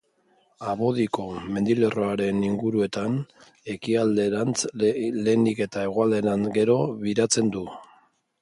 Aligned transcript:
Abodiko 0.69 1.25
mendilerroaren 1.57 2.39
inguruetan, 2.47 3.19
ekialderantz 3.75 4.57
lehenik 4.85 5.63
eta 5.69 5.87
hegoalderantz 5.91 6.45
gero, 6.61 6.83
biratzen 7.05 7.55
du. 7.59 7.67